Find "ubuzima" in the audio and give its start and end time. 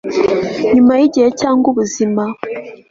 1.71-2.23